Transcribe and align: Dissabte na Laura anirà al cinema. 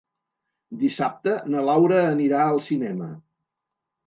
Dissabte 0.83 1.35
na 1.57 1.65
Laura 1.67 2.01
anirà 2.15 2.41
al 2.47 2.59
cinema. 2.71 3.13